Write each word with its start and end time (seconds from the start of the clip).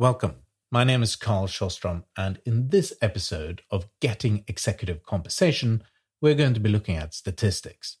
Welcome. 0.00 0.36
My 0.70 0.82
name 0.82 1.02
is 1.02 1.14
Carl 1.14 1.46
Sjostrom, 1.46 2.04
and 2.16 2.40
in 2.46 2.70
this 2.70 2.94
episode 3.02 3.60
of 3.70 3.86
Getting 4.00 4.44
Executive 4.48 5.02
Compensation, 5.02 5.82
we're 6.22 6.34
going 6.34 6.54
to 6.54 6.58
be 6.60 6.70
looking 6.70 6.96
at 6.96 7.12
statistics. 7.12 7.98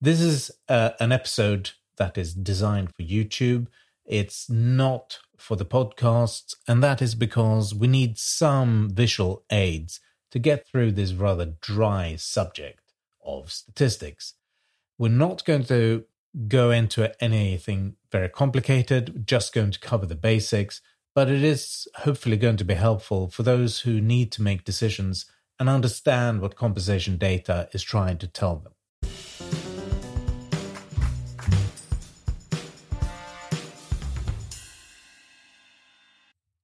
This 0.00 0.22
is 0.22 0.50
uh, 0.70 0.92
an 0.98 1.12
episode 1.12 1.72
that 1.98 2.16
is 2.16 2.32
designed 2.32 2.94
for 2.96 3.02
YouTube. 3.02 3.66
It's 4.06 4.48
not 4.48 5.18
for 5.36 5.54
the 5.54 5.66
podcasts, 5.66 6.54
and 6.66 6.82
that 6.82 7.02
is 7.02 7.14
because 7.14 7.74
we 7.74 7.88
need 7.88 8.16
some 8.16 8.88
visual 8.90 9.44
aids 9.52 10.00
to 10.30 10.38
get 10.38 10.66
through 10.66 10.92
this 10.92 11.12
rather 11.12 11.56
dry 11.60 12.16
subject 12.16 12.94
of 13.22 13.52
statistics. 13.52 14.32
We're 14.96 15.08
not 15.08 15.44
going 15.44 15.64
to 15.64 16.04
go 16.48 16.70
into 16.70 17.12
anything 17.22 17.96
very 18.16 18.28
complicated, 18.30 19.26
just 19.26 19.52
going 19.52 19.70
to 19.70 19.78
cover 19.78 20.06
the 20.06 20.14
basics, 20.14 20.80
but 21.14 21.28
it 21.28 21.44
is 21.44 21.86
hopefully 21.96 22.38
going 22.38 22.56
to 22.56 22.64
be 22.64 22.72
helpful 22.72 23.28
for 23.28 23.42
those 23.42 23.80
who 23.80 24.00
need 24.00 24.32
to 24.32 24.40
make 24.40 24.64
decisions 24.64 25.26
and 25.60 25.68
understand 25.68 26.40
what 26.40 26.56
compensation 26.56 27.18
data 27.18 27.68
is 27.74 27.82
trying 27.82 28.16
to 28.16 28.26
tell 28.26 28.56
them. 28.56 28.72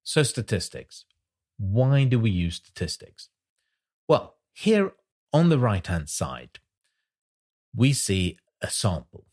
So, 0.05 0.23
statistics. 0.23 1.05
Why 1.59 2.05
do 2.05 2.19
we 2.19 2.31
use 2.31 2.57
statistics? 2.57 3.29
Well, 4.09 4.37
here 4.55 4.93
on 5.35 5.51
the 5.51 5.59
right 5.59 5.87
hand 5.87 6.09
side, 6.09 6.61
we 7.77 7.93
see 7.93 8.39
a 8.63 8.71
sample. 8.71 9.27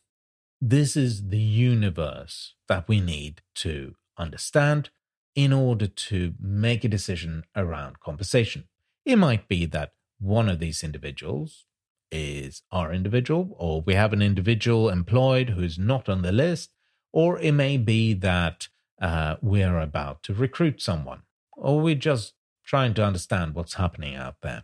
This 0.62 0.98
is 0.98 1.30
the 1.30 1.40
universe 1.40 2.56
that 2.68 2.90
we 2.90 3.00
need 3.00 3.42
to 3.56 3.96
understand 4.18 4.90
in 5.34 5.54
order 5.54 5.88
to 5.88 6.34
make 6.38 6.84
a 6.84 6.90
decision 6.90 7.46
around 7.56 8.02
compensation. 8.02 8.68
It 9.06 9.16
might 9.16 9.48
be 9.48 9.66
that 9.68 9.94
one 10.20 10.50
of 10.50 10.60
these 10.60 10.84
individuals 10.84 11.66
is 12.12 12.64
our 12.74 12.92
individual, 12.92 13.56
or 13.58 13.82
we 13.82 13.94
have 13.94 14.12
an 14.12 14.22
individual 14.22 14.90
employed 14.90 15.52
who's 15.52 15.80
not 15.80 16.10
on 16.10 16.24
the 16.24 16.34
list, 16.34 16.72
or 17.14 17.40
it 17.40 17.54
may 17.54 17.78
be 17.78 18.14
that 18.16 18.68
uh, 19.02 19.38
we're 19.42 19.80
about 19.80 20.24
to 20.24 20.34
recruit 20.34 20.82
someone, 20.82 21.22
or 21.54 21.80
we're 21.80 21.96
just 21.96 22.34
trying 22.66 22.94
to 22.96 23.06
understand 23.06 23.56
what's 23.56 23.76
happening 23.76 24.14
out 24.14 24.36
there. 24.42 24.64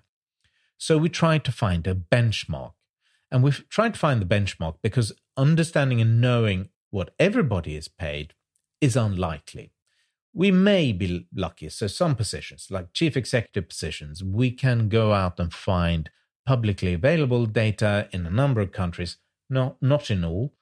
So 0.77 0.97
we 0.97 1.07
try 1.07 1.37
to 1.37 1.51
find 1.53 1.87
a 1.87 1.95
benchmark. 1.95 2.73
And 3.31 3.43
we've 3.43 3.67
tried 3.69 3.93
to 3.93 3.99
find 3.99 4.21
the 4.21 4.25
benchmark 4.25 4.75
because 4.81 5.13
understanding 5.37 6.01
and 6.01 6.19
knowing 6.21 6.69
what 6.89 7.13
everybody 7.19 7.75
is 7.75 7.87
paid 7.87 8.33
is 8.81 8.95
unlikely 8.95 9.71
we 10.35 10.51
may 10.51 10.91
be 10.91 11.27
lucky. 11.33 11.69
So, 11.69 11.87
some 11.87 12.13
positions, 12.15 12.67
like 12.69 12.93
chief 12.93 13.15
executive 13.15 13.69
positions, 13.69 14.21
we 14.21 14.51
can 14.51 14.89
go 14.89 15.13
out 15.13 15.39
and 15.39 15.51
find 15.51 16.11
publicly 16.45 16.93
available 16.93 17.45
data 17.45 18.09
in 18.11 18.25
a 18.25 18.29
number 18.29 18.59
of 18.61 18.73
countries, 18.73 19.17
not, 19.49 19.81
not 19.81 20.11
in 20.11 20.25
all. 20.25 20.53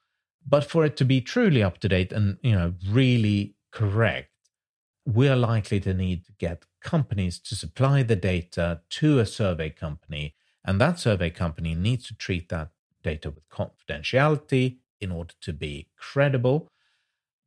But 0.46 0.64
for 0.64 0.84
it 0.84 0.96
to 0.98 1.04
be 1.04 1.20
truly 1.20 1.62
up 1.62 1.78
to 1.78 1.88
date 1.88 2.12
and 2.12 2.38
you 2.42 2.52
know 2.52 2.74
really 2.88 3.56
correct, 3.72 4.30
we 5.04 5.28
are 5.28 5.36
likely 5.36 5.80
to 5.80 5.92
need 5.92 6.24
to 6.26 6.32
get 6.38 6.66
companies 6.80 7.38
to 7.40 7.56
supply 7.56 8.04
the 8.04 8.16
data 8.16 8.82
to 8.90 9.18
a 9.18 9.26
survey 9.26 9.70
company, 9.70 10.36
and 10.64 10.80
that 10.80 11.00
survey 11.00 11.30
company 11.30 11.74
needs 11.74 12.06
to 12.06 12.14
treat 12.14 12.48
that 12.50 12.70
data 13.04 13.30
with 13.30 13.48
confidentiality 13.48 14.78
in 15.00 15.12
order 15.12 15.34
to 15.42 15.52
be 15.52 15.86
credible 15.96 16.66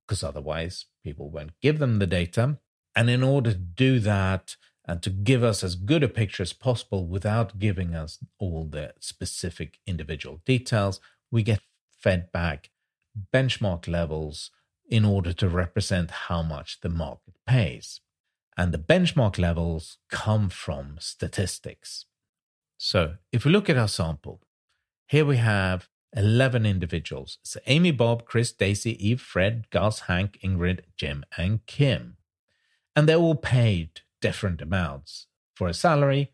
because 0.07 0.23
otherwise 0.23 0.85
people 1.03 1.29
won't 1.29 1.59
give 1.61 1.79
them 1.79 1.99
the 1.99 2.07
data. 2.07 2.57
And 2.95 3.09
in 3.09 3.23
order 3.23 3.51
to 3.51 3.57
do 3.57 3.99
that 3.99 4.55
and 4.85 5.03
to 5.03 5.09
give 5.09 5.43
us 5.43 5.63
as 5.63 5.75
good 5.75 6.03
a 6.03 6.07
picture 6.07 6.43
as 6.43 6.53
possible 6.53 7.05
without 7.05 7.59
giving 7.59 7.93
us 7.93 8.19
all 8.39 8.65
the 8.65 8.93
specific 8.99 9.79
individual 9.85 10.41
details, 10.45 11.01
we 11.29 11.43
get 11.43 11.59
fed 11.91 12.31
back 12.31 12.69
benchmark 13.33 13.87
levels 13.87 14.51
in 14.89 15.03
order 15.03 15.33
to 15.33 15.49
represent 15.49 16.11
how 16.11 16.41
much 16.41 16.79
the 16.81 16.89
market 16.89 17.35
pays. 17.45 17.99
And 18.55 18.73
the 18.73 18.77
benchmark 18.77 19.37
levels 19.37 19.97
come 20.09 20.49
from 20.49 20.97
statistics. 20.99 22.05
So 22.77 23.15
if 23.31 23.43
we 23.43 23.51
look 23.51 23.69
at 23.69 23.77
our 23.77 23.87
sample, 23.87 24.41
here 25.07 25.25
we 25.25 25.37
have 25.37 25.89
11 26.15 26.65
individuals. 26.65 27.37
So 27.43 27.59
Amy, 27.67 27.91
Bob, 27.91 28.25
Chris, 28.25 28.51
Daisy, 28.51 28.91
Eve, 29.05 29.21
Fred, 29.21 29.69
Gus, 29.69 30.01
Hank, 30.01 30.39
Ingrid, 30.43 30.81
Jim, 30.95 31.25
and 31.37 31.65
Kim. 31.65 32.17
And 32.95 33.07
they're 33.07 33.17
all 33.17 33.35
paid 33.35 34.01
different 34.21 34.61
amounts 34.61 35.27
for 35.55 35.67
a 35.67 35.73
salary, 35.73 36.33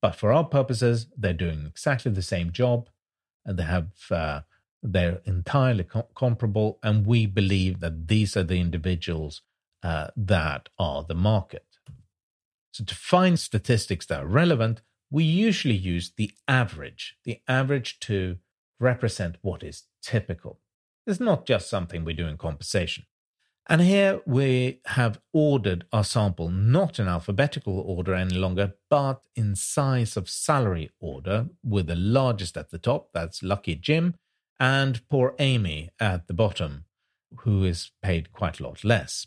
but 0.00 0.14
for 0.14 0.32
our 0.32 0.44
purposes, 0.44 1.06
they're 1.16 1.32
doing 1.32 1.66
exactly 1.66 2.12
the 2.12 2.22
same 2.22 2.52
job 2.52 2.88
and 3.44 3.58
they 3.58 3.64
have 3.64 3.90
uh, 4.10 4.40
they're 4.82 5.20
entirely 5.24 5.84
com- 5.84 6.04
comparable 6.14 6.78
and 6.82 7.06
we 7.06 7.26
believe 7.26 7.80
that 7.80 8.08
these 8.08 8.36
are 8.36 8.42
the 8.42 8.60
individuals 8.60 9.42
uh, 9.82 10.08
that 10.16 10.68
are 10.78 11.04
the 11.04 11.14
market 11.14 11.66
so 12.72 12.84
to 12.84 12.94
find 12.94 13.38
statistics 13.38 14.06
that 14.06 14.22
are 14.22 14.26
relevant 14.26 14.82
we 15.10 15.24
usually 15.24 15.74
use 15.74 16.12
the 16.16 16.32
average 16.46 17.16
the 17.24 17.40
average 17.48 17.98
to 18.00 18.38
represent 18.78 19.36
what 19.42 19.62
is 19.62 19.84
typical. 20.02 20.60
It's 21.06 21.20
not 21.20 21.46
just 21.46 21.68
something 21.68 22.04
we 22.04 22.14
do 22.14 22.26
in 22.26 22.38
compensation. 22.38 23.04
And 23.68 23.82
here 23.82 24.20
we 24.26 24.80
have 24.86 25.20
ordered 25.32 25.84
our 25.92 26.02
sample 26.02 26.48
not 26.50 26.98
in 26.98 27.06
alphabetical 27.06 27.78
order 27.78 28.14
any 28.14 28.34
longer, 28.34 28.74
but 28.88 29.22
in 29.36 29.54
size 29.54 30.16
of 30.16 30.28
salary 30.28 30.90
order, 30.98 31.50
with 31.62 31.86
the 31.86 31.94
largest 31.94 32.56
at 32.56 32.70
the 32.70 32.78
top, 32.78 33.10
that's 33.14 33.42
Lucky 33.42 33.76
Jim, 33.76 34.14
and 34.58 35.06
poor 35.08 35.34
Amy 35.38 35.90
at 36.00 36.26
the 36.26 36.34
bottom, 36.34 36.84
who 37.40 37.62
is 37.62 37.92
paid 38.02 38.32
quite 38.32 38.58
a 38.58 38.64
lot 38.64 38.82
less. 38.82 39.26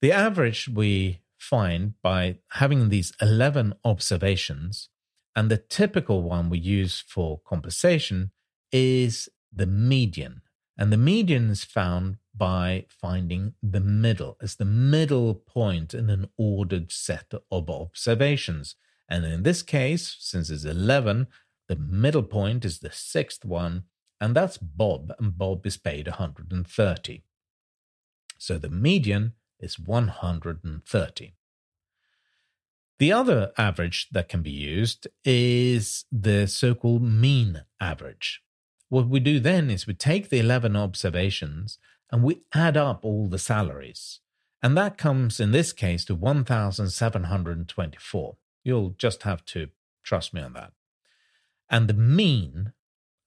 The 0.00 0.12
average 0.12 0.68
we 0.68 1.20
find 1.48 1.94
by 2.02 2.38
having 2.52 2.88
these 2.88 3.12
11 3.20 3.74
observations 3.84 4.88
and 5.36 5.50
the 5.50 5.58
typical 5.58 6.22
one 6.22 6.48
we 6.48 6.58
use 6.58 7.04
for 7.06 7.40
compensation 7.44 8.30
is 8.72 9.28
the 9.52 9.66
median. 9.66 10.42
And 10.76 10.92
the 10.92 10.96
median 10.96 11.50
is 11.50 11.64
found 11.64 12.16
by 12.34 12.86
finding 12.88 13.54
the 13.62 13.80
middle 13.80 14.36
as 14.40 14.56
the 14.56 14.64
middle 14.64 15.34
point 15.34 15.94
in 15.94 16.10
an 16.10 16.28
ordered 16.36 16.90
set 16.90 17.32
of 17.50 17.70
observations. 17.70 18.76
And 19.08 19.24
in 19.24 19.42
this 19.42 19.62
case, 19.62 20.16
since 20.18 20.50
it's 20.50 20.64
11, 20.64 21.28
the 21.68 21.76
middle 21.76 22.22
point 22.22 22.64
is 22.64 22.80
the 22.80 22.90
sixth 22.92 23.44
one, 23.44 23.84
and 24.20 24.34
that's 24.34 24.58
Bob, 24.58 25.12
and 25.18 25.36
Bob 25.36 25.66
is 25.66 25.76
paid 25.76 26.06
130. 26.06 27.22
So 28.38 28.58
the 28.58 28.68
median 28.68 29.34
is 29.60 29.78
130. 29.78 31.34
The 32.98 33.12
other 33.12 33.52
average 33.58 34.08
that 34.12 34.28
can 34.28 34.42
be 34.42 34.50
used 34.50 35.08
is 35.24 36.04
the 36.12 36.46
so 36.46 36.74
called 36.74 37.02
mean 37.02 37.62
average. 37.80 38.42
What 38.88 39.08
we 39.08 39.20
do 39.20 39.40
then 39.40 39.70
is 39.70 39.86
we 39.86 39.94
take 39.94 40.28
the 40.28 40.38
11 40.38 40.76
observations 40.76 41.78
and 42.10 42.22
we 42.22 42.42
add 42.54 42.76
up 42.76 43.02
all 43.04 43.28
the 43.28 43.38
salaries. 43.38 44.20
And 44.62 44.76
that 44.76 44.96
comes 44.96 45.40
in 45.40 45.50
this 45.50 45.72
case 45.72 46.04
to 46.06 46.14
1,724. 46.14 48.36
You'll 48.62 48.90
just 48.90 49.24
have 49.24 49.44
to 49.46 49.70
trust 50.04 50.32
me 50.32 50.40
on 50.40 50.52
that. 50.52 50.72
And 51.68 51.88
the 51.88 51.94
mean, 51.94 52.72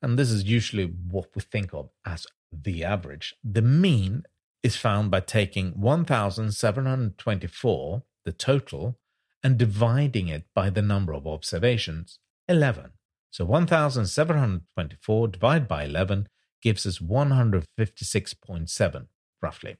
and 0.01 0.17
this 0.17 0.31
is 0.31 0.45
usually 0.45 0.85
what 0.85 1.35
we 1.35 1.41
think 1.41 1.73
of 1.73 1.89
as 2.05 2.25
the 2.51 2.83
average, 2.83 3.35
the 3.43 3.61
mean 3.61 4.23
is 4.67 4.75
found 4.75 5.09
by 5.09 5.21
taking 5.21 5.71
1,724, 5.79 8.03
the 8.25 8.33
total, 8.33 8.99
and 9.41 9.57
dividing 9.57 10.27
it 10.27 10.43
by 10.53 10.69
the 10.69 10.81
number 10.81 11.13
of 11.13 11.25
observations, 11.25 12.19
11. 12.49 12.91
So 13.31 13.45
1724 13.45 15.27
divided 15.29 15.69
by 15.69 15.85
11 15.85 16.27
gives 16.61 16.85
us 16.85 16.99
156.7, 16.99 19.07
roughly. 19.41 19.77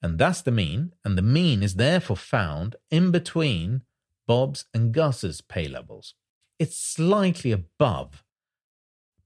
And 0.00 0.18
that's 0.18 0.42
the 0.42 0.52
mean, 0.52 0.92
and 1.04 1.18
the 1.18 1.22
mean 1.22 1.64
is 1.64 1.74
therefore 1.74 2.16
found 2.16 2.76
in 2.90 3.10
between 3.10 3.82
Bob's 4.28 4.66
and 4.72 4.92
Gus's 4.92 5.40
pay 5.40 5.66
levels. 5.66 6.14
It's 6.60 6.78
slightly 6.78 7.50
above 7.50 8.22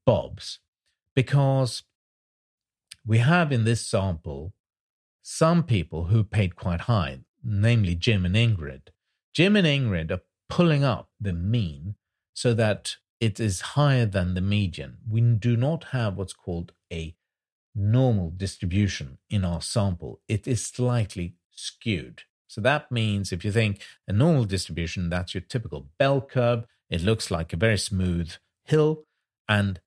Bob's 0.07 0.61
because 1.15 1.83
we 3.07 3.19
have 3.19 3.53
in 3.53 3.65
this 3.65 3.87
sample 3.87 4.55
some 5.27 5.63
people 5.63 6.05
who 6.05 6.23
paid 6.23 6.55
quite 6.55 6.83
high, 6.83 7.21
namely 7.43 7.95
Jim 7.95 8.27
and 8.27 8.37
Ingrid, 8.37 8.89
Jim 9.33 9.57
and 9.57 9.67
Ingrid 9.67 10.11
are 10.11 10.21
pulling 10.51 10.85
up 10.85 11.09
the 11.19 11.33
mean 11.33 11.95
so 12.35 12.53
that 12.53 12.97
it 13.21 13.41
is 13.41 13.73
higher 13.73 14.05
than 14.05 14.35
the 14.35 14.43
median. 14.43 14.99
We 15.09 15.23
do 15.23 15.57
not 15.57 15.85
have 15.93 16.19
what's 16.19 16.35
called 16.35 16.73
a 16.93 17.17
normal 17.75 18.35
distribution 18.37 19.17
in 19.31 19.47
our 19.47 19.63
sample. 19.63 20.21
It 20.29 20.47
is 20.47 20.63
slightly 20.63 21.37
skewed. 21.51 22.25
So 22.47 22.61
that 22.61 22.93
means 22.93 23.33
if 23.33 23.47
you 23.47 23.51
think 23.51 23.81
a 24.07 24.13
normal 24.13 24.45
distribution, 24.45 25.09
that's 25.09 25.33
your 25.33 25.41
typical 25.41 25.89
bell 25.99 26.21
curve. 26.21 26.67
It 26.91 27.03
looks 27.03 27.31
like 27.31 27.55
a 27.55 27.57
very 27.57 27.79
smooth 27.79 28.33
hill, 28.65 29.05
and 29.49 29.81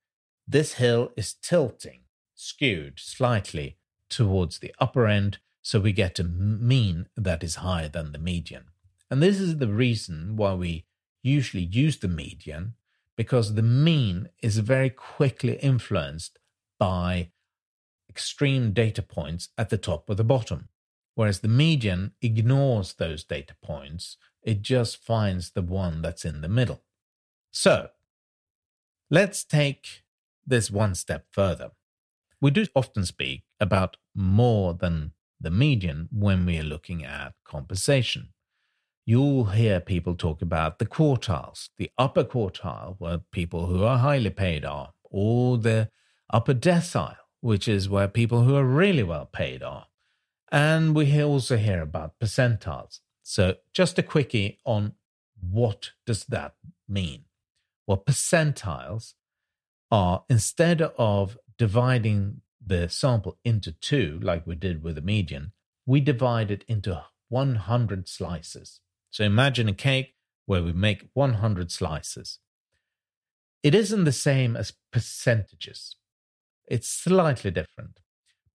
this 0.47 0.73
hill 0.73 1.11
is 1.15 1.35
tilting, 1.35 2.01
skewed 2.33 2.95
slightly 2.97 3.76
towards 4.09 4.59
the 4.59 4.73
upper 4.79 5.07
end. 5.07 5.39
So 5.61 5.79
we 5.79 5.91
get 5.91 6.19
a 6.19 6.23
mean 6.23 7.07
that 7.15 7.43
is 7.43 7.55
higher 7.55 7.89
than 7.89 8.11
the 8.11 8.19
median. 8.19 8.65
And 9.11 9.21
this 9.21 9.39
is 9.39 9.57
the 9.57 9.67
reason 9.67 10.35
why 10.35 10.53
we 10.53 10.85
usually 11.23 11.63
use 11.63 11.97
the 11.97 12.07
median, 12.07 12.73
because 13.15 13.53
the 13.53 13.61
mean 13.61 14.29
is 14.41 14.59
very 14.59 14.89
quickly 14.89 15.55
influenced 15.55 16.39
by 16.79 17.31
extreme 18.09 18.71
data 18.71 19.01
points 19.01 19.49
at 19.57 19.69
the 19.69 19.77
top 19.77 20.09
or 20.09 20.15
the 20.15 20.23
bottom. 20.23 20.69
Whereas 21.15 21.39
the 21.39 21.47
median 21.47 22.13
ignores 22.21 22.93
those 22.93 23.23
data 23.23 23.55
points, 23.61 24.17
it 24.43 24.61
just 24.61 25.03
finds 25.03 25.51
the 25.51 25.61
one 25.61 26.01
that's 26.01 26.23
in 26.23 26.41
the 26.41 26.47
middle. 26.47 26.83
So 27.51 27.89
let's 29.09 29.43
take 29.43 30.03
this 30.45 30.69
one 30.69 30.95
step 30.95 31.25
further. 31.31 31.71
We 32.41 32.51
do 32.51 32.65
often 32.75 33.05
speak 33.05 33.43
about 33.59 33.97
more 34.13 34.73
than 34.73 35.13
the 35.39 35.51
median 35.51 36.09
when 36.11 36.45
we 36.45 36.59
are 36.59 36.63
looking 36.63 37.03
at 37.03 37.33
compensation. 37.45 38.29
You'll 39.05 39.45
hear 39.45 39.79
people 39.79 40.15
talk 40.15 40.41
about 40.41 40.79
the 40.79 40.85
quartiles, 40.85 41.69
the 41.77 41.89
upper 41.97 42.23
quartile, 42.23 42.95
where 42.99 43.19
people 43.31 43.67
who 43.67 43.83
are 43.83 43.99
highly 43.99 44.29
paid 44.29 44.65
are, 44.65 44.93
or 45.03 45.57
the 45.57 45.89
upper 46.29 46.53
decile, 46.53 47.15
which 47.39 47.67
is 47.67 47.87
where 47.87 48.07
people 48.07 48.43
who 48.43 48.55
are 48.55 48.65
really 48.65 49.03
well 49.03 49.25
paid 49.25 49.63
are. 49.63 49.87
And 50.51 50.95
we 50.95 51.21
also 51.23 51.57
hear 51.57 51.81
about 51.81 52.19
percentiles. 52.19 52.99
So, 53.23 53.55
just 53.73 53.97
a 53.99 54.03
quickie 54.03 54.59
on 54.65 54.93
what 55.39 55.91
does 56.05 56.25
that 56.25 56.55
mean? 56.87 57.25
Well, 57.85 58.03
percentiles 58.05 59.13
are 59.91 60.23
instead 60.29 60.81
of 60.81 61.37
dividing 61.57 62.41
the 62.65 62.89
sample 62.89 63.37
into 63.43 63.71
two, 63.71 64.19
like 64.21 64.45
we 64.45 64.55
did 64.55 64.83
with 64.83 64.95
the 64.95 65.01
median, 65.01 65.53
we 65.85 66.01
divide 66.01 66.51
it 66.51 66.63
into 66.67 67.03
100 67.29 68.07
slices. 68.07 68.81
So 69.09 69.23
imagine 69.23 69.67
a 69.69 69.73
cake 69.73 70.15
where 70.45 70.63
we 70.63 70.73
make 70.73 71.09
100 71.13 71.71
slices. 71.71 72.39
It 73.63 73.73
isn't 73.73 74.03
the 74.03 74.11
same 74.11 74.55
as 74.55 74.73
percentages, 74.91 75.95
it's 76.67 76.89
slightly 76.89 77.51
different. 77.51 77.99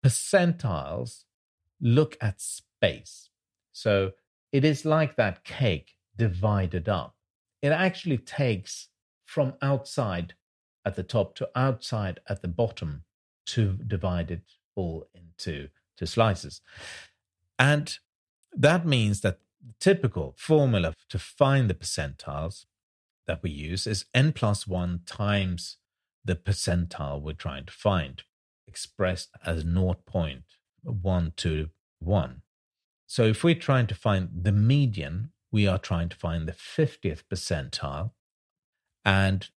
Percentiles 0.05 1.25
look 1.81 2.17
at 2.21 2.41
space. 2.41 3.31
So 3.73 4.13
it 4.53 4.65
is 4.65 4.85
like 4.85 5.17
that 5.17 5.45
cake 5.45 5.95
divided 6.17 6.89
up. 6.89 7.15
It 7.63 7.73
actually 7.73 8.19
takes 8.19 8.89
from 9.25 9.55
outside 9.63 10.35
at 10.85 10.97
the 10.97 11.03
top 11.03 11.35
to 11.37 11.49
outside 11.55 12.21
at 12.29 12.43
the 12.43 12.49
bottom 12.49 13.05
to 13.47 13.79
divide 13.87 14.31
it 14.31 14.43
all 14.75 15.07
into 15.15 15.69
two 15.97 16.07
slices. 16.07 16.61
And 17.59 17.99
that 18.53 18.87
means 18.87 19.21
that 19.21 19.39
the 19.65 19.75
typical 19.79 20.35
formula 20.37 20.95
to 21.09 21.19
find 21.19 21.71
the 21.71 21.75
percentiles 21.75 22.67
that 23.27 23.43
we 23.43 23.51
use 23.51 23.87
is 23.87 24.07
n 24.13 24.33
plus 24.33 24.67
1 24.67 25.01
times 25.07 25.77
the 26.25 26.35
percentile 26.35 27.21
we're 27.21 27.33
trying 27.33 27.67
to 27.67 27.73
find, 27.73 28.23
expressed 28.67 29.31
as 29.45 29.65
0.1 29.65 31.37
to 31.37 31.69
1. 32.01 32.43
So 33.07 33.25
if 33.25 33.45
we're 33.45 33.55
trying 33.55 33.87
to 33.89 33.95
find 33.95 34.29
the 34.43 34.53
median, 34.53 35.31
we 35.51 35.67
are 35.67 35.79
trying 35.79 36.09
to 36.09 36.17
find 36.17 36.49
the 36.49 36.53
50th 36.53 37.23
percentile. 37.31 38.13
And 39.05 39.49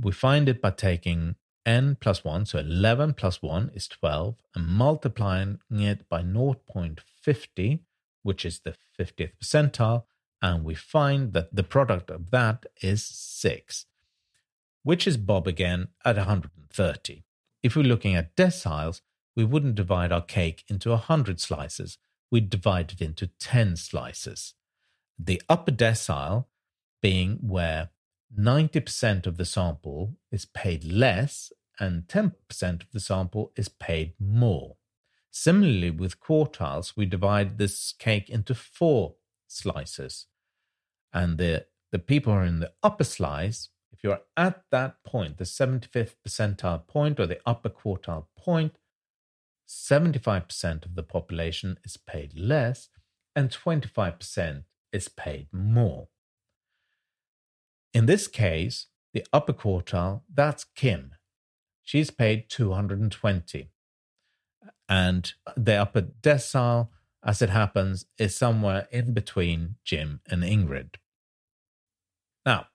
we 0.00 0.12
find 0.12 0.48
it 0.48 0.60
by 0.60 0.70
taking 0.70 1.36
n 1.64 1.96
plus 2.00 2.24
1, 2.24 2.46
so 2.46 2.58
11 2.58 3.14
plus 3.14 3.42
1 3.42 3.70
is 3.74 3.88
12, 3.88 4.36
and 4.54 4.66
multiplying 4.66 5.60
it 5.70 6.08
by 6.08 6.22
0.50, 6.22 7.80
which 8.22 8.44
is 8.44 8.60
the 8.60 8.74
50th 8.98 9.32
percentile, 9.42 10.04
and 10.40 10.64
we 10.64 10.74
find 10.74 11.32
that 11.32 11.54
the 11.54 11.62
product 11.62 12.10
of 12.10 12.30
that 12.30 12.66
is 12.80 13.04
6, 13.04 13.86
which 14.82 15.06
is 15.06 15.16
Bob 15.16 15.46
again 15.46 15.88
at 16.04 16.16
130. 16.16 17.22
If 17.62 17.76
we're 17.76 17.82
looking 17.82 18.16
at 18.16 18.34
deciles, 18.34 19.00
we 19.36 19.44
wouldn't 19.44 19.76
divide 19.76 20.12
our 20.12 20.22
cake 20.22 20.64
into 20.68 20.90
100 20.90 21.40
slices, 21.40 21.98
we'd 22.30 22.50
divide 22.50 22.92
it 22.92 23.00
into 23.00 23.28
10 23.38 23.76
slices. 23.76 24.54
The 25.18 25.40
upper 25.48 25.70
decile 25.70 26.46
being 27.00 27.38
where 27.40 27.90
90% 28.38 29.26
of 29.26 29.36
the 29.36 29.44
sample 29.44 30.16
is 30.30 30.44
paid 30.44 30.84
less 30.84 31.52
and 31.78 32.04
10% 32.04 32.32
of 32.82 32.90
the 32.92 33.00
sample 33.00 33.52
is 33.56 33.68
paid 33.68 34.14
more. 34.18 34.76
Similarly, 35.30 35.90
with 35.90 36.20
quartiles, 36.20 36.94
we 36.96 37.06
divide 37.06 37.58
this 37.58 37.94
cake 37.98 38.28
into 38.28 38.54
four 38.54 39.14
slices. 39.48 40.26
And 41.12 41.38
the, 41.38 41.66
the 41.90 41.98
people 41.98 42.32
who 42.32 42.38
are 42.40 42.44
in 42.44 42.60
the 42.60 42.72
upper 42.82 43.04
slice, 43.04 43.70
if 43.92 44.02
you're 44.02 44.20
at 44.36 44.64
that 44.70 45.02
point, 45.04 45.38
the 45.38 45.44
75th 45.44 46.14
percentile 46.26 46.86
point 46.86 47.18
or 47.18 47.26
the 47.26 47.40
upper 47.46 47.70
quartile 47.70 48.26
point, 48.36 48.76
75% 49.68 50.84
of 50.84 50.94
the 50.94 51.02
population 51.02 51.78
is 51.84 51.96
paid 51.96 52.38
less 52.38 52.88
and 53.34 53.50
25% 53.50 54.64
is 54.92 55.08
paid 55.08 55.48
more. 55.52 56.08
In 57.94 58.06
this 58.06 58.26
case, 58.26 58.86
the 59.12 59.24
upper 59.32 59.52
quartile, 59.52 60.22
that's 60.32 60.64
Kim. 60.64 61.12
She's 61.82 62.10
paid 62.10 62.48
220. 62.48 63.70
And 64.88 65.32
the 65.56 65.76
upper 65.76 66.02
decile, 66.02 66.88
as 67.24 67.42
it 67.42 67.50
happens, 67.50 68.06
is 68.18 68.36
somewhere 68.36 68.88
in 68.90 69.12
between 69.12 69.76
Jim 69.84 70.20
and 70.30 70.42
Ingrid. 70.42 70.96
Now, 72.46 72.66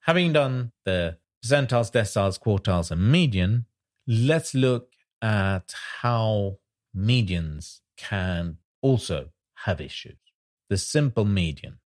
having 0.00 0.32
done 0.32 0.72
the 0.84 1.18
percentiles, 1.44 1.90
deciles, 1.92 2.40
quartiles, 2.40 2.90
and 2.90 3.10
median, 3.10 3.66
let's 4.06 4.54
look 4.54 4.92
at 5.22 5.74
how 6.02 6.58
medians 6.96 7.80
can 7.96 8.58
also 8.82 9.30
have 9.64 9.80
issues. 9.80 10.18
The 10.68 10.76
simple 10.76 11.24
median. 11.24 11.78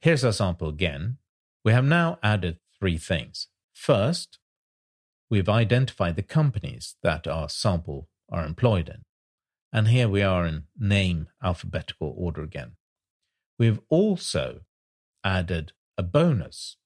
Here's 0.00 0.24
our 0.24 0.32
sample 0.32 0.68
again. 0.68 1.18
We 1.64 1.72
have 1.72 1.84
now 1.84 2.18
added 2.22 2.58
three 2.78 2.98
things. 2.98 3.48
First, 3.72 4.38
we've 5.30 5.48
identified 5.48 6.16
the 6.16 6.22
companies 6.22 6.96
that 7.02 7.26
our 7.26 7.48
sample 7.48 8.08
are 8.30 8.44
employed 8.44 8.88
in. 8.88 9.02
And 9.72 9.88
here 9.88 10.08
we 10.08 10.22
are 10.22 10.46
in 10.46 10.64
name 10.78 11.28
alphabetical 11.42 12.14
order 12.16 12.42
again. 12.42 12.72
We've 13.58 13.80
also 13.88 14.60
added 15.24 15.72
a 15.98 16.02
bonus 16.02 16.76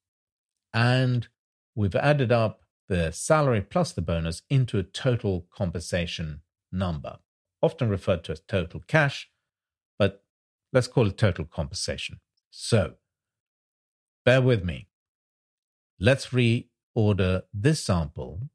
and 0.73 1.29
we've 1.75 1.97
added 1.97 2.33
up 2.33 2.62
the 2.88 3.12
salary 3.12 3.61
plus 3.61 3.93
the 3.93 4.02
bonus 4.02 4.43
into 4.49 4.79
a 4.79 4.83
total 4.83 5.47
compensation 5.55 6.40
number, 6.73 7.19
often 7.62 7.88
referred 7.88 8.25
to 8.25 8.33
as 8.33 8.40
total 8.40 8.81
cash, 8.88 9.31
but 9.99 10.25
let's 10.73 10.88
call 10.88 11.07
it 11.07 11.19
total 11.19 11.45
compensation. 11.45 12.21
So 12.50 12.95
bear 14.25 14.43
with 14.43 14.65
me. 14.65 14.89
Let's 15.99 16.29
reorder 16.29 17.43
this 17.53 17.85
sample 17.85 18.49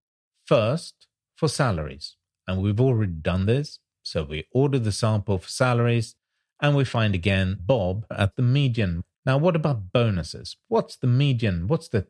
first 0.45 1.07
for 1.36 1.48
salaries. 1.48 2.15
And 2.48 2.62
we've 2.62 2.79
already 2.79 3.13
done 3.13 3.45
this. 3.45 3.79
So 4.03 4.24
we 4.24 4.45
order 4.51 4.79
the 4.79 4.91
sample 4.91 5.39
for 5.39 5.50
salaries 5.50 6.15
and 6.62 6.75
we 6.75 6.86
find 6.86 7.15
again 7.15 7.57
Bob 7.60 8.05
at 8.12 8.36
the 8.36 8.41
median. 8.41 9.03
Now, 9.25 9.38
what 9.38 9.55
about 9.55 9.91
bonuses? 9.91 10.57
What's 10.67 10.95
the 10.95 11.07
median? 11.07 11.67
What's 11.67 11.88
the 11.88 12.07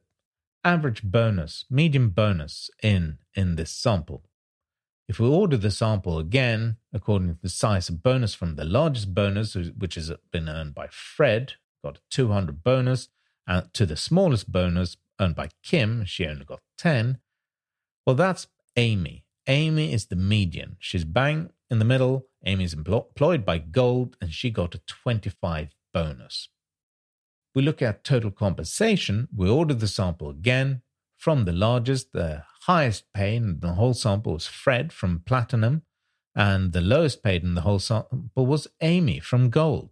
average 0.64 1.04
bonus, 1.04 1.66
median 1.70 2.10
bonus 2.10 2.70
in, 2.84 3.20
in 3.34 3.56
this 3.56 3.72
sample? 3.72 4.24
If 5.08 5.20
we 5.20 5.28
order 5.28 5.56
the 5.56 5.72
sample 5.72 6.20
again, 6.20 6.78
according 6.92 7.30
to 7.30 7.42
the 7.42 7.50
size 7.50 7.90
of 7.90 8.02
bonus 8.04 8.34
from 8.34 8.56
the 8.56 8.66
largest 8.66 9.14
bonus, 9.14 9.56
which 9.56 9.96
has 9.96 10.12
been 10.32 10.50
earned 10.50 10.74
by 10.74 10.88
Fred, 10.88 11.54
got 11.84 11.98
a 11.98 12.02
200 12.10 12.64
bonus, 12.64 13.10
and 13.48 13.74
to 13.74 13.86
the 13.86 13.96
smallest 13.96 14.52
bonus 14.52 14.98
earned 15.20 15.36
by 15.36 15.50
Kim, 15.64 16.06
she 16.06 16.26
only 16.26 16.46
got 16.46 16.62
10. 16.78 17.20
Well, 18.06 18.16
that's 18.16 18.48
Amy. 18.76 19.26
Amy 19.48 19.94
is 19.94 20.08
the 20.08 20.16
median. 20.16 20.78
She's 20.80 21.06
bang 21.06 21.52
in 21.70 21.80
the 21.80 21.86
middle. 21.86 22.28
Amy's 22.46 22.74
employed 22.74 23.46
by 23.46 23.58
Gold, 23.58 24.18
and 24.22 24.32
she 24.32 24.50
got 24.50 24.76
a 24.76 24.82
25 24.86 25.70
bonus. 25.94 26.50
We 27.54 27.62
look 27.62 27.82
at 27.82 28.04
total 28.04 28.32
compensation. 28.32 29.28
We 29.36 29.50
order 29.50 29.74
the 29.74 29.88
sample 29.88 30.30
again 30.30 30.82
from 31.18 31.46
the 31.46 31.54
largest, 31.54 32.12
the 32.12 32.44
highest 32.64 33.06
paid 33.14 33.38
in 33.38 33.60
the 33.60 33.74
whole 33.74 33.94
sample 33.94 34.34
was 34.34 34.48
Fred 34.48 34.92
from 34.92 35.24
Platinum, 35.26 35.84
and 36.36 36.74
the 36.74 36.82
lowest 36.82 37.24
paid 37.24 37.44
in 37.44 37.56
the 37.56 37.62
whole 37.62 37.80
sample 37.80 38.46
was 38.46 38.68
Amy 38.82 39.20
from 39.20 39.50
Gold. 39.50 39.92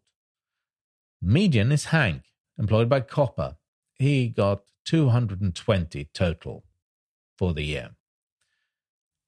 Median 1.22 1.72
is 1.72 1.86
Hank, 1.86 2.24
employed 2.58 2.90
by 2.90 3.02
Copper. 3.02 3.58
He 3.94 4.28
got 4.28 4.64
220 4.86 6.10
total 6.14 6.64
for 7.38 7.54
the 7.54 7.64
year. 7.64 7.92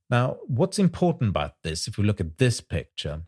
Now, 0.09 0.37
what's 0.47 0.79
important 0.79 1.29
about 1.29 1.61
this, 1.63 1.87
if 1.87 1.97
we 1.97 2.03
look 2.03 2.21
at 2.21 2.37
this 2.37 2.61
picture, 2.61 3.23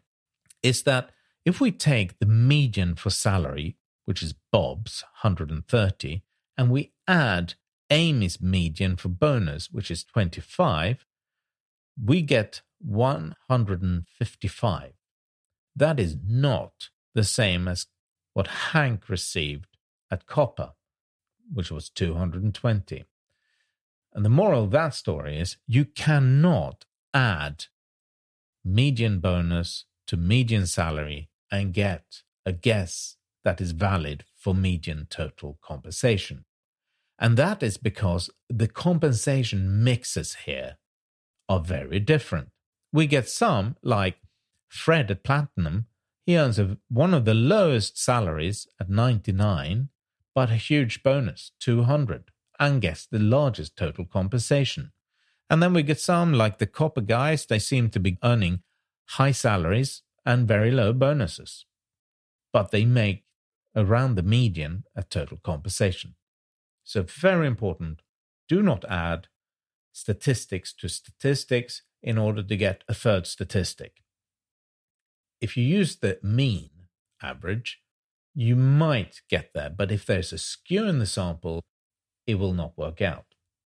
is 0.61 0.83
that 0.83 1.09
if 1.45 1.59
we 1.59 1.71
take 1.71 2.19
the 2.19 2.25
median 2.25 2.95
for 2.95 3.09
salary, 3.09 3.77
which 4.05 4.21
is 4.21 4.35
Bob's 4.51 5.03
130, 5.21 6.21
and 6.57 6.69
we 6.69 6.91
add 7.07 7.55
Amy's 7.89 8.41
median 8.41 8.97
for 8.97 9.09
bonus, 9.09 9.71
which 9.71 9.89
is 9.89 10.03
25, 10.03 11.05
we 12.03 12.21
get 12.21 12.61
155. 12.79 14.93
That 15.75 15.99
is 15.99 16.15
not 16.23 16.89
the 17.15 17.23
same 17.23 17.67
as 17.67 17.87
what 18.33 18.47
Hank 18.47 19.09
received 19.09 19.76
at 20.11 20.25
Copper, 20.25 20.73
which 21.53 21.71
was 21.71 21.89
220. 21.89 23.05
And 24.13 24.25
the 24.25 24.29
moral 24.29 24.63
of 24.63 24.71
that 24.71 24.93
story 24.95 25.39
is 25.39 25.57
you 25.67 25.85
cannot 25.85 26.85
add 27.13 27.65
median 28.63 29.19
bonus 29.19 29.85
to 30.07 30.17
median 30.17 30.65
salary 30.65 31.29
and 31.51 31.73
get 31.73 32.23
a 32.45 32.51
guess 32.51 33.17
that 33.43 33.61
is 33.61 33.71
valid 33.71 34.25
for 34.35 34.53
median 34.53 35.07
total 35.09 35.57
compensation. 35.61 36.45
And 37.19 37.37
that 37.37 37.63
is 37.63 37.77
because 37.77 38.29
the 38.49 38.67
compensation 38.67 39.83
mixes 39.83 40.35
here 40.45 40.77
are 41.49 41.59
very 41.59 41.99
different. 41.99 42.49
We 42.91 43.07
get 43.07 43.29
some, 43.29 43.75
like 43.81 44.17
Fred 44.67 45.09
at 45.11 45.23
Platinum, 45.23 45.87
he 46.25 46.37
earns 46.37 46.59
a, 46.59 46.77
one 46.89 47.13
of 47.13 47.25
the 47.25 47.33
lowest 47.33 47.97
salaries 47.97 48.67
at 48.79 48.89
99, 48.89 49.89
but 50.37 50.51
a 50.51 50.55
huge 50.55 51.01
bonus, 51.01 51.53
200, 51.61 52.25
and 52.59 52.79
gets 52.79 53.07
the 53.07 53.17
largest 53.17 53.75
total 53.75 54.05
compensation. 54.05 54.91
And 55.49 55.63
then 55.63 55.73
we 55.73 55.81
get 55.81 55.99
some, 55.99 56.31
like 56.31 56.59
the 56.59 56.67
copper 56.67 57.01
guys, 57.01 57.47
they 57.47 57.57
seem 57.57 57.89
to 57.89 57.99
be 57.99 58.19
earning 58.23 58.61
high 59.17 59.31
salaries 59.31 60.03
and 60.27 60.47
very 60.47 60.69
low 60.69 60.93
bonuses, 60.93 61.65
but 62.53 62.69
they 62.69 62.85
make 62.85 63.23
around 63.75 64.13
the 64.13 64.21
median 64.21 64.83
a 64.95 65.01
total 65.01 65.39
compensation. 65.43 66.13
So, 66.83 67.01
very 67.01 67.47
important 67.47 68.03
do 68.47 68.61
not 68.61 68.85
add 68.85 69.29
statistics 69.91 70.71
to 70.73 70.87
statistics 70.87 71.81
in 72.03 72.19
order 72.19 72.43
to 72.43 72.55
get 72.55 72.83
a 72.87 72.93
third 72.93 73.25
statistic. 73.25 74.03
If 75.41 75.57
you 75.57 75.63
use 75.63 75.95
the 75.95 76.19
mean 76.21 76.69
average, 77.23 77.81
you 78.37 78.55
might 78.55 79.21
get 79.31 79.49
there, 79.55 79.71
but 79.75 79.91
if 79.91 80.05
there's 80.05 80.31
a 80.31 80.37
skew 80.37 80.85
in 80.85 80.99
the 80.99 81.07
sample, 81.07 81.63
it 82.27 82.35
will 82.35 82.53
not 82.53 82.77
work 82.77 83.01
out. 83.01 83.25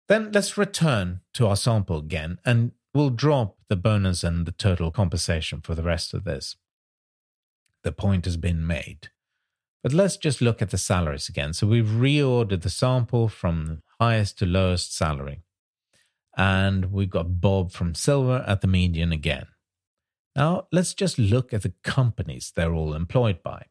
Then 0.08 0.32
let's 0.32 0.58
return 0.58 1.20
to 1.34 1.48
our 1.48 1.58
sample 1.58 1.98
again 1.98 2.40
and 2.46 2.72
we'll 2.94 3.10
drop 3.10 3.58
the 3.68 3.76
bonus 3.76 4.24
and 4.24 4.46
the 4.46 4.54
total 4.54 4.90
compensation 4.90 5.60
for 5.60 5.76
the 5.76 5.84
rest 5.84 6.14
of 6.14 6.24
this. 6.24 6.56
The 7.84 7.92
point 7.92 8.24
has 8.24 8.38
been 8.38 8.66
made. 8.66 9.10
But 9.84 9.92
let's 9.92 10.16
just 10.16 10.40
look 10.40 10.62
at 10.62 10.70
the 10.70 10.78
salaries 10.78 11.28
again. 11.28 11.52
So 11.52 11.68
we've 11.68 11.86
reordered 11.86 12.62
the 12.62 12.70
sample 12.70 13.28
from 13.28 13.82
highest 14.00 14.40
to 14.40 14.46
lowest 14.46 14.96
salary. 14.96 15.42
And 16.38 16.94
we've 16.94 17.10
got 17.10 17.42
Bob 17.42 17.74
from 17.74 17.96
Silver 17.96 18.46
at 18.48 18.62
the 18.62 18.68
median 18.68 19.12
again. 19.12 19.48
Now, 20.38 20.68
let's 20.72 20.94
just 20.94 21.20
look 21.20 21.54
at 21.54 21.64
the 21.64 21.74
companies 21.84 22.54
they're 22.56 22.74
all 22.74 22.94
employed 22.94 23.44
by. 23.44 23.66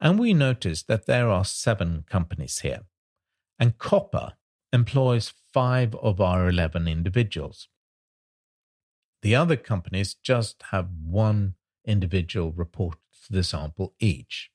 And 0.00 0.18
we 0.18 0.34
notice 0.34 0.82
that 0.84 1.06
there 1.06 1.28
are 1.28 1.44
seven 1.44 2.04
companies 2.08 2.60
here. 2.60 2.82
And 3.58 3.78
Copper 3.78 4.34
employs 4.72 5.32
five 5.52 5.94
of 5.96 6.20
our 6.20 6.48
11 6.48 6.86
individuals. 6.86 7.68
The 9.22 9.34
other 9.34 9.56
companies 9.56 10.14
just 10.14 10.62
have 10.70 10.88
one 11.04 11.54
individual 11.86 12.52
report 12.52 12.98
to 13.26 13.32
the 13.32 13.42
sample 13.42 13.94
each. 13.98 14.50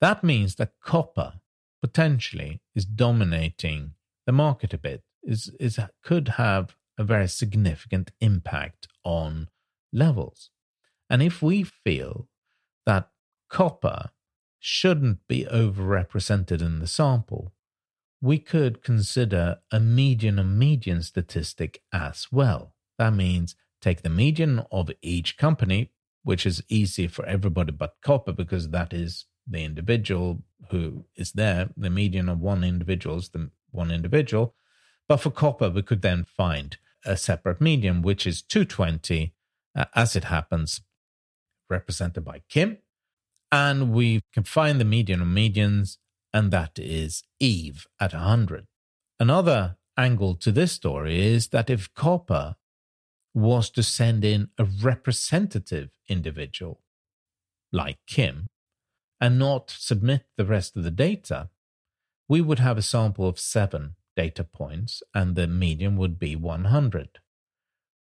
That 0.00 0.22
means 0.22 0.56
that 0.56 0.78
copper 0.80 1.40
potentially 1.80 2.60
is 2.74 2.84
dominating 2.84 3.92
the 4.26 4.32
market 4.32 4.74
a 4.74 4.78
bit 4.78 5.02
is, 5.22 5.50
is 5.58 5.78
could 6.02 6.28
have 6.28 6.76
a 6.98 7.04
very 7.04 7.28
significant 7.28 8.10
impact 8.20 8.86
on 9.04 9.48
levels. 9.92 10.50
And 11.08 11.22
if 11.22 11.42
we 11.42 11.62
feel 11.62 12.28
that 12.86 13.10
copper 13.48 14.10
shouldn't 14.66 15.18
be 15.28 15.44
overrepresented 15.44 16.62
in 16.62 16.78
the 16.78 16.86
sample, 16.86 17.52
we 18.22 18.38
could 18.38 18.82
consider 18.82 19.58
a 19.70 19.78
median 19.78 20.38
and 20.38 20.58
median 20.58 21.02
statistic 21.02 21.82
as 21.92 22.28
well. 22.32 22.74
That 22.96 23.12
means 23.12 23.56
take 23.82 24.00
the 24.00 24.08
median 24.08 24.64
of 24.72 24.90
each 25.02 25.36
company, 25.36 25.90
which 26.22 26.46
is 26.46 26.62
easy 26.70 27.06
for 27.08 27.26
everybody 27.26 27.72
but 27.72 27.96
copper 28.02 28.32
because 28.32 28.70
that 28.70 28.94
is 28.94 29.26
the 29.46 29.62
individual 29.62 30.42
who 30.70 31.04
is 31.14 31.32
there. 31.32 31.68
The 31.76 31.90
median 31.90 32.30
of 32.30 32.40
one 32.40 32.64
individual 32.64 33.18
is 33.18 33.28
the 33.28 33.50
one 33.70 33.90
individual. 33.90 34.54
But 35.06 35.18
for 35.18 35.30
copper, 35.30 35.68
we 35.68 35.82
could 35.82 36.00
then 36.00 36.24
find 36.24 36.78
a 37.04 37.18
separate 37.18 37.60
median, 37.60 38.00
which 38.00 38.26
is 38.26 38.40
220, 38.40 39.34
uh, 39.76 39.84
as 39.94 40.16
it 40.16 40.24
happens, 40.24 40.80
represented 41.68 42.24
by 42.24 42.40
Kim. 42.48 42.78
And 43.50 43.92
we 43.92 44.22
can 44.32 44.44
find 44.44 44.80
the 44.80 44.84
median 44.84 45.20
of 45.20 45.28
medians, 45.28 45.98
and 46.32 46.50
that 46.50 46.78
is 46.78 47.22
Eve 47.38 47.86
at 48.00 48.12
100. 48.12 48.66
Another 49.20 49.76
angle 49.96 50.34
to 50.34 50.50
this 50.50 50.72
story 50.72 51.24
is 51.24 51.48
that 51.48 51.70
if 51.70 51.92
copper 51.94 52.56
was 53.32 53.70
to 53.70 53.82
send 53.82 54.24
in 54.24 54.48
a 54.58 54.64
representative 54.64 55.90
individual 56.08 56.80
like 57.72 57.98
Kim 58.06 58.48
and 59.20 59.38
not 59.38 59.70
submit 59.70 60.24
the 60.36 60.44
rest 60.44 60.76
of 60.76 60.84
the 60.84 60.90
data, 60.90 61.50
we 62.28 62.40
would 62.40 62.58
have 62.58 62.78
a 62.78 62.82
sample 62.82 63.28
of 63.28 63.38
seven 63.38 63.96
data 64.16 64.44
points 64.44 65.02
and 65.14 65.34
the 65.34 65.46
median 65.46 65.96
would 65.96 66.18
be 66.18 66.36
100. 66.36 67.18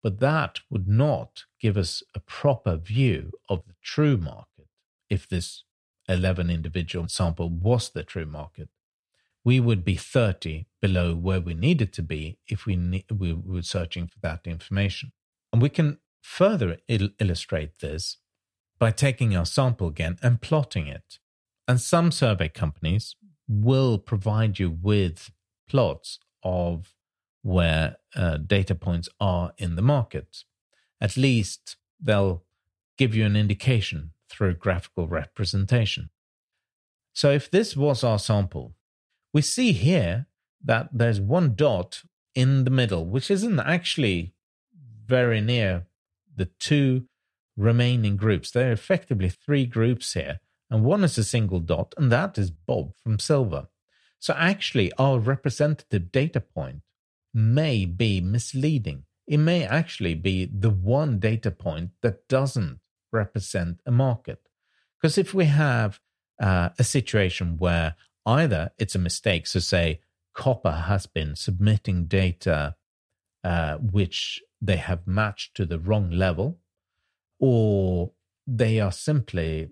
But 0.02 0.18
that 0.20 0.60
would 0.70 0.88
not 0.88 1.44
give 1.60 1.76
us 1.76 2.02
a 2.14 2.20
proper 2.20 2.76
view 2.76 3.32
of 3.48 3.64
the 3.66 3.74
true 3.82 4.16
market 4.16 4.49
if 5.10 5.28
this 5.28 5.64
11 6.08 6.50
individual 6.50 7.08
sample 7.08 7.48
was 7.48 7.90
the 7.90 8.02
true 8.02 8.26
market. 8.26 8.68
We 9.44 9.60
would 9.60 9.84
be 9.84 9.96
30 9.96 10.66
below 10.82 11.14
where 11.14 11.40
we 11.40 11.54
needed 11.54 11.92
to 11.94 12.02
be 12.02 12.38
if 12.46 12.66
we, 12.66 12.76
ne- 12.76 13.06
we 13.14 13.32
were 13.32 13.62
searching 13.62 14.06
for 14.06 14.18
that 14.20 14.46
information. 14.46 15.12
And 15.52 15.62
we 15.62 15.68
can 15.68 15.98
further 16.20 16.78
il- 16.88 17.10
illustrate 17.18 17.78
this 17.80 18.18
by 18.78 18.90
taking 18.90 19.36
our 19.36 19.46
sample 19.46 19.88
again 19.88 20.18
and 20.22 20.40
plotting 20.40 20.86
it. 20.86 21.18
And 21.66 21.80
some 21.80 22.10
survey 22.10 22.48
companies 22.48 23.14
will 23.48 23.98
provide 23.98 24.58
you 24.58 24.70
with 24.70 25.30
plots 25.68 26.18
of 26.42 26.94
where 27.42 27.96
uh, 28.14 28.36
data 28.38 28.74
points 28.74 29.08
are 29.20 29.52
in 29.56 29.76
the 29.76 29.82
market. 29.82 30.44
At 31.00 31.16
least 31.16 31.76
they'll 32.00 32.42
give 32.98 33.14
you 33.14 33.24
an 33.24 33.36
indication 33.36 34.12
through 34.30 34.54
graphical 34.54 35.08
representation. 35.08 36.10
So 37.12 37.30
if 37.30 37.50
this 37.50 37.76
was 37.76 38.04
our 38.04 38.18
sample, 38.18 38.74
we 39.32 39.42
see 39.42 39.72
here 39.72 40.26
that 40.64 40.88
there's 40.92 41.20
one 41.20 41.54
dot 41.54 42.02
in 42.34 42.64
the 42.64 42.70
middle, 42.70 43.06
which 43.06 43.30
isn't 43.30 43.58
actually 43.58 44.34
very 45.06 45.40
near 45.40 45.86
the 46.34 46.46
two 46.58 47.06
remaining 47.56 48.16
groups. 48.16 48.50
There 48.50 48.68
are 48.70 48.72
effectively 48.72 49.28
three 49.28 49.66
groups 49.66 50.12
here, 50.14 50.40
and 50.70 50.84
one 50.84 51.04
is 51.04 51.18
a 51.18 51.24
single 51.24 51.60
dot, 51.60 51.92
and 51.96 52.10
that 52.12 52.38
is 52.38 52.50
Bob 52.50 52.94
from 53.02 53.18
Silver. 53.18 53.66
So 54.18 54.34
actually, 54.34 54.92
our 54.98 55.18
representative 55.18 56.12
data 56.12 56.40
point 56.40 56.82
may 57.34 57.84
be 57.84 58.20
misleading. 58.20 59.04
It 59.26 59.38
may 59.38 59.64
actually 59.64 60.14
be 60.14 60.46
the 60.46 60.70
one 60.70 61.18
data 61.18 61.50
point 61.50 61.90
that 62.02 62.28
doesn't 62.28 62.80
represent 63.12 63.80
a 63.86 63.90
market. 63.90 64.48
Because 65.00 65.18
if 65.18 65.32
we 65.34 65.46
have 65.46 66.00
uh, 66.40 66.70
a 66.78 66.84
situation 66.84 67.56
where 67.58 67.94
either 68.26 68.72
it's 68.78 68.94
a 68.94 68.98
mistake, 68.98 69.46
so 69.46 69.60
say 69.60 70.00
Copper 70.34 70.84
has 70.86 71.06
been 71.06 71.36
submitting 71.36 72.04
data 72.04 72.76
uh, 73.42 73.76
which 73.76 74.42
they 74.60 74.76
have 74.76 75.06
matched 75.06 75.54
to 75.56 75.64
the 75.64 75.78
wrong 75.78 76.10
level, 76.10 76.58
or 77.38 78.12
they 78.46 78.78
are 78.78 78.92
simply 78.92 79.70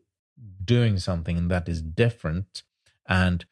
doing 0.65 0.99
something 0.99 1.49
that 1.49 1.69
is 1.69 1.83
different 1.83 2.63
and 3.07 3.45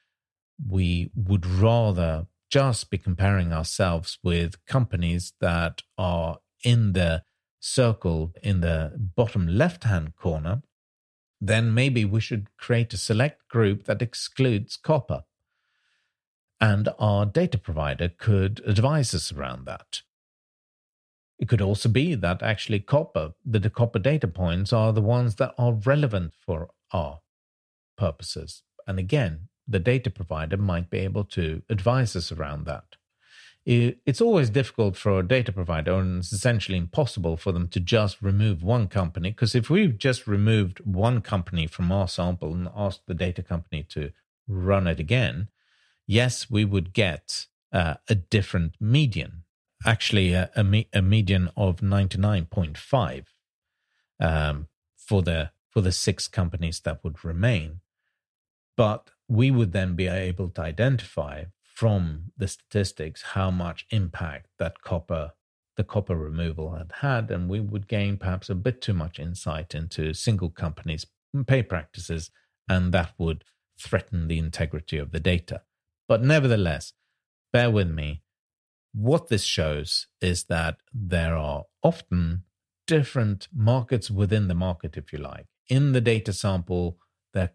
we 0.68 1.10
would 1.14 1.44
rather 1.46 2.26
just 2.50 2.90
be 2.90 2.98
comparing 2.98 3.52
ourselves 3.52 4.18
with 4.22 4.64
companies 4.66 5.32
that 5.40 5.82
are 5.98 6.38
in 6.62 6.92
the 6.92 7.22
circled 7.60 8.36
in 8.42 8.60
the 8.60 8.92
bottom 8.96 9.46
left 9.46 9.84
hand 9.84 10.16
corner, 10.16 10.62
then 11.40 11.74
maybe 11.74 12.04
we 12.04 12.20
should 12.20 12.48
create 12.56 12.92
a 12.92 12.98
select 12.98 13.48
group 13.48 13.84
that 13.84 14.02
excludes 14.02 14.76
copper. 14.76 15.24
And 16.60 16.88
our 16.98 17.26
data 17.26 17.58
provider 17.58 18.08
could 18.08 18.62
advise 18.66 19.14
us 19.14 19.30
around 19.30 19.66
that. 19.66 20.00
It 21.38 21.48
could 21.48 21.60
also 21.60 21.90
be 21.90 22.14
that 22.14 22.42
actually 22.42 22.80
copper, 22.80 23.32
the, 23.44 23.58
the 23.58 23.70
copper 23.70 23.98
data 23.98 24.26
points 24.26 24.72
are 24.72 24.92
the 24.92 25.02
ones 25.02 25.34
that 25.36 25.54
are 25.58 25.74
relevant 25.74 26.32
for 26.34 26.70
our 26.92 27.20
purposes. 27.98 28.62
And 28.86 28.98
again, 28.98 29.48
the 29.68 29.78
data 29.78 30.10
provider 30.10 30.56
might 30.56 30.88
be 30.88 30.98
able 30.98 31.24
to 31.24 31.62
advise 31.68 32.16
us 32.16 32.32
around 32.32 32.64
that. 32.66 32.96
It's 33.66 34.20
always 34.20 34.48
difficult 34.48 34.96
for 34.96 35.18
a 35.18 35.26
data 35.26 35.50
provider, 35.50 35.94
and 35.94 36.18
it's 36.18 36.32
essentially 36.32 36.78
impossible 36.78 37.36
for 37.36 37.50
them 37.50 37.66
to 37.68 37.80
just 37.80 38.22
remove 38.22 38.62
one 38.62 38.86
company. 38.86 39.30
Because 39.30 39.56
if 39.56 39.68
we've 39.68 39.98
just 39.98 40.28
removed 40.28 40.78
one 40.84 41.20
company 41.20 41.66
from 41.66 41.90
our 41.90 42.06
sample 42.06 42.52
and 42.52 42.68
asked 42.76 43.06
the 43.06 43.14
data 43.14 43.42
company 43.42 43.82
to 43.90 44.12
run 44.46 44.86
it 44.86 45.00
again, 45.00 45.48
yes, 46.06 46.48
we 46.48 46.64
would 46.64 46.92
get 46.92 47.46
uh, 47.72 47.94
a 48.08 48.14
different 48.14 48.74
median 48.80 49.42
actually 49.84 50.32
a, 50.32 50.50
a, 50.56 50.64
me, 50.64 50.88
a 50.92 51.02
median 51.02 51.50
of 51.56 51.80
99.5 51.80 53.24
um, 54.20 54.68
for 54.96 55.22
the 55.22 55.50
for 55.70 55.80
the 55.82 55.92
six 55.92 56.26
companies 56.26 56.80
that 56.80 57.04
would 57.04 57.22
remain. 57.24 57.80
But 58.76 59.10
we 59.28 59.50
would 59.50 59.72
then 59.72 59.94
be 59.94 60.06
able 60.06 60.48
to 60.50 60.62
identify 60.62 61.44
from 61.76 62.32
the 62.38 62.48
statistics 62.48 63.20
how 63.34 63.50
much 63.50 63.84
impact 63.90 64.46
that 64.58 64.80
copper 64.80 65.32
the 65.76 65.84
copper 65.84 66.16
removal 66.16 66.74
had 66.74 66.90
had, 67.02 67.30
and 67.30 67.50
we 67.50 67.60
would 67.60 67.86
gain 67.86 68.16
perhaps 68.16 68.48
a 68.48 68.54
bit 68.54 68.80
too 68.80 68.94
much 68.94 69.18
insight 69.18 69.74
into 69.74 70.14
single 70.14 70.48
companies' 70.48 71.04
pay 71.46 71.62
practices, 71.62 72.30
and 72.66 72.92
that 72.94 73.12
would 73.18 73.44
threaten 73.78 74.26
the 74.26 74.38
integrity 74.38 74.96
of 74.96 75.10
the 75.12 75.20
data. 75.20 75.60
But 76.08 76.22
nevertheless, 76.22 76.94
bear 77.52 77.70
with 77.70 77.90
me 77.90 78.22
what 78.94 79.28
this 79.28 79.44
shows 79.44 80.06
is 80.22 80.44
that 80.44 80.78
there 80.94 81.36
are 81.36 81.64
often 81.82 82.44
different 82.86 83.48
markets 83.54 84.10
within 84.10 84.48
the 84.48 84.54
market, 84.54 84.96
if 84.96 85.12
you 85.12 85.18
like. 85.18 85.46
In 85.68 85.92
the 85.92 86.00
data 86.00 86.32
sample, 86.32 86.96
there 87.34 87.50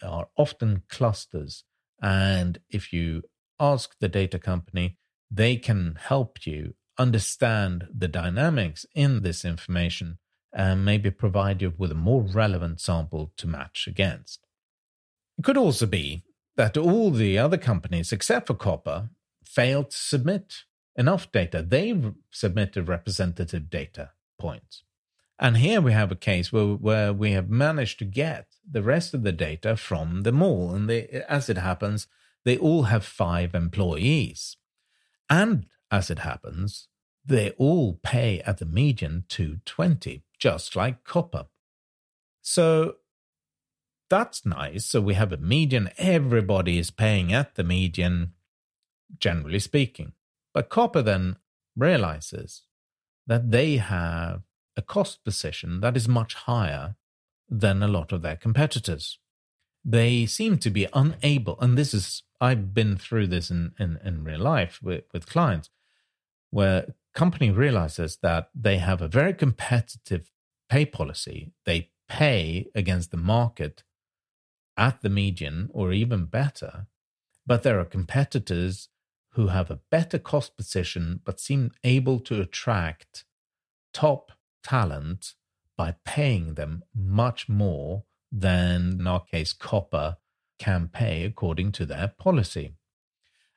are 0.00 0.28
often 0.36 0.84
clusters. 0.88 1.64
And 2.00 2.60
if 2.70 2.92
you 2.92 3.24
ask 3.58 3.96
the 3.98 4.08
data 4.08 4.38
company, 4.38 4.98
they 5.30 5.56
can 5.56 5.96
help 6.00 6.46
you 6.46 6.74
understand 6.98 7.88
the 7.92 8.08
dynamics 8.08 8.86
in 8.94 9.22
this 9.22 9.44
information 9.44 10.18
and 10.52 10.84
maybe 10.84 11.10
provide 11.10 11.60
you 11.60 11.72
with 11.76 11.90
a 11.90 11.96
more 11.96 12.22
relevant 12.22 12.80
sample 12.80 13.32
to 13.36 13.48
match 13.48 13.86
against. 13.88 14.46
It 15.38 15.44
could 15.44 15.56
also 15.56 15.86
be 15.86 16.22
that 16.56 16.76
all 16.76 17.10
the 17.10 17.38
other 17.38 17.58
companies, 17.58 18.12
except 18.12 18.46
for 18.46 18.54
Copper, 18.54 19.10
failed 19.44 19.90
to 19.90 19.96
submit 19.96 20.64
enough 20.96 21.30
data. 21.32 21.62
They 21.62 22.00
submitted 22.30 22.88
representative 22.88 23.68
data 23.68 24.10
points. 24.38 24.84
And 25.38 25.56
here 25.56 25.80
we 25.80 25.92
have 25.92 26.12
a 26.12 26.16
case 26.16 26.52
where, 26.52 26.74
where 26.74 27.12
we 27.12 27.32
have 27.32 27.50
managed 27.50 27.98
to 27.98 28.04
get 28.04 28.46
the 28.70 28.82
rest 28.82 29.14
of 29.14 29.24
the 29.24 29.32
data 29.32 29.76
from 29.76 30.22
them 30.22 30.42
all. 30.42 30.72
And 30.72 30.88
they, 30.88 31.24
as 31.28 31.48
it 31.48 31.58
happens, 31.58 32.06
they 32.44 32.56
all 32.56 32.84
have 32.84 33.04
five 33.04 33.54
employees. 33.54 34.56
And 35.30 35.66
as 35.90 36.10
it 36.10 36.20
happens, 36.20 36.88
they 37.24 37.50
all 37.52 37.98
pay 38.02 38.40
at 38.40 38.58
the 38.58 38.66
median 38.66 39.24
220, 39.28 40.24
just 40.38 40.76
like 40.76 41.04
copper. 41.04 41.46
So 42.42 42.96
that's 44.10 44.44
nice. 44.44 44.84
So 44.84 45.00
we 45.00 45.14
have 45.14 45.32
a 45.32 45.38
median, 45.38 45.90
everybody 45.96 46.78
is 46.78 46.90
paying 46.90 47.32
at 47.32 47.54
the 47.54 47.64
median, 47.64 48.34
generally 49.18 49.60
speaking. 49.60 50.12
But 50.52 50.68
copper 50.68 51.02
then 51.02 51.36
realizes 51.76 52.62
that 53.26 53.50
they 53.50 53.78
have 53.78 54.42
a 54.76 54.82
cost 54.82 55.24
position 55.24 55.80
that 55.80 55.96
is 55.96 56.06
much 56.06 56.34
higher 56.34 56.96
than 57.48 57.82
a 57.82 57.88
lot 57.88 58.12
of 58.12 58.22
their 58.22 58.36
competitors. 58.36 59.18
They 59.84 60.26
seem 60.26 60.58
to 60.58 60.70
be 60.70 60.88
unable, 60.92 61.58
and 61.60 61.76
this 61.76 61.94
is, 61.94 62.22
I've 62.44 62.74
been 62.74 62.98
through 62.98 63.28
this 63.28 63.50
in, 63.50 63.72
in, 63.78 63.98
in 64.04 64.22
real 64.22 64.40
life 64.40 64.80
with, 64.82 65.04
with 65.14 65.26
clients, 65.26 65.70
where 66.50 66.94
company 67.14 67.50
realizes 67.50 68.18
that 68.22 68.50
they 68.54 68.76
have 68.76 69.00
a 69.00 69.08
very 69.08 69.32
competitive 69.32 70.30
pay 70.68 70.84
policy. 70.84 71.52
They 71.64 71.90
pay 72.06 72.68
against 72.74 73.10
the 73.12 73.16
market 73.16 73.82
at 74.76 75.00
the 75.00 75.08
median 75.08 75.70
or 75.72 75.94
even 75.94 76.26
better, 76.26 76.86
but 77.46 77.62
there 77.62 77.80
are 77.80 77.86
competitors 77.86 78.88
who 79.30 79.46
have 79.46 79.70
a 79.70 79.80
better 79.90 80.18
cost 80.18 80.54
position 80.54 81.20
but 81.24 81.40
seem 81.40 81.70
able 81.82 82.20
to 82.20 82.42
attract 82.42 83.24
top 83.94 84.32
talent 84.62 85.32
by 85.78 85.94
paying 86.04 86.54
them 86.54 86.84
much 86.94 87.48
more 87.48 88.04
than, 88.30 88.98
in 89.00 89.06
our 89.06 89.24
case, 89.24 89.54
Copper 89.54 90.18
can 90.58 90.88
pay 90.88 91.24
according 91.24 91.72
to 91.72 91.86
their 91.86 92.08
policy. 92.18 92.74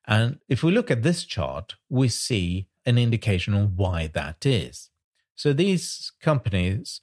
And 0.07 0.39
if 0.47 0.63
we 0.63 0.71
look 0.71 0.89
at 0.89 1.03
this 1.03 1.23
chart, 1.23 1.75
we 1.89 2.07
see 2.07 2.67
an 2.86 2.97
indication 2.97 3.53
on 3.53 3.75
why 3.75 4.07
that 4.13 4.45
is. 4.45 4.89
So 5.36 5.53
these 5.53 6.12
companies 6.21 7.01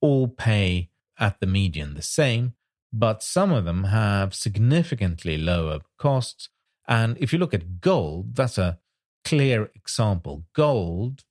all 0.00 0.28
pay 0.28 0.90
at 1.18 1.40
the 1.40 1.46
median 1.46 1.94
the 1.94 2.02
same, 2.02 2.54
but 2.92 3.22
some 3.22 3.52
of 3.52 3.64
them 3.64 3.84
have 3.84 4.34
significantly 4.34 5.38
lower 5.38 5.80
costs 5.98 6.50
and 6.86 7.16
if 7.18 7.32
you 7.32 7.38
look 7.38 7.54
at 7.54 7.80
gold, 7.80 8.36
that's 8.36 8.58
a 8.58 8.78
clear 9.24 9.70
example. 9.74 10.44
Gold 10.54 11.24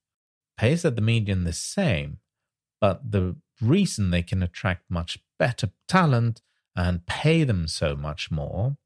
pays 0.58 0.84
at 0.86 0.96
the 0.96 1.02
median 1.02 1.44
the 1.44 1.54
same, 1.54 2.20
but 2.82 3.12
the 3.12 3.36
reason 3.62 4.10
they 4.10 4.24
can 4.24 4.42
attract 4.42 4.90
much 4.90 5.20
better 5.38 5.70
talent 5.88 6.42
and 6.76 7.06
pay 7.06 7.44
them 7.44 7.68
so 7.68 7.96
much 7.96 8.32
more 8.32 8.78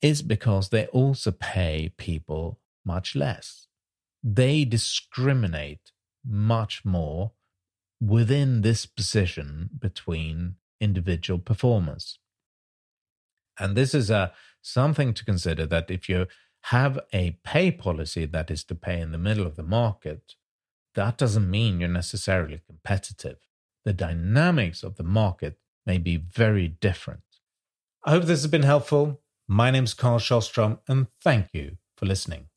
is 0.00 0.22
because 0.22 0.68
they 0.68 0.86
also 0.86 1.30
pay 1.30 1.92
people 1.96 2.58
much 2.84 3.14
less. 3.14 3.66
They 4.22 4.64
discriminate 4.64 5.92
much 6.24 6.84
more 6.84 7.32
within 8.00 8.62
this 8.62 8.86
position 8.86 9.70
between 9.78 10.56
individual 10.80 11.38
performers. 11.38 12.18
And 13.58 13.76
this 13.76 13.94
is 13.94 14.10
a 14.10 14.32
something 14.62 15.12
to 15.14 15.24
consider 15.24 15.66
that 15.66 15.90
if 15.90 16.08
you 16.08 16.26
have 16.64 16.98
a 17.12 17.38
pay 17.44 17.70
policy 17.70 18.26
that 18.26 18.50
is 18.50 18.64
to 18.64 18.74
pay 18.74 19.00
in 19.00 19.12
the 19.12 19.18
middle 19.18 19.46
of 19.46 19.56
the 19.56 19.62
market, 19.62 20.34
that 20.94 21.18
doesn't 21.18 21.50
mean 21.50 21.80
you're 21.80 21.88
necessarily 21.88 22.60
competitive. 22.66 23.38
The 23.84 23.92
dynamics 23.92 24.82
of 24.82 24.96
the 24.96 25.02
market 25.04 25.58
may 25.86 25.98
be 25.98 26.16
very 26.16 26.68
different. 26.68 27.22
I 28.04 28.10
hope 28.10 28.24
this 28.24 28.42
has 28.42 28.50
been 28.50 28.62
helpful. 28.62 29.20
My 29.48 29.70
name 29.70 29.84
is 29.84 29.94
Carl 29.94 30.18
Sjostrom, 30.18 30.78
and 30.88 31.08
thank 31.22 31.48
you 31.52 31.76
for 31.96 32.06
listening. 32.06 32.48